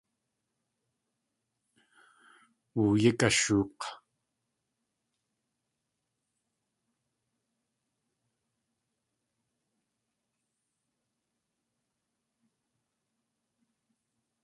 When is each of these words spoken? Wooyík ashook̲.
Wooyík 2.75 3.19
ashook̲. 3.27 3.81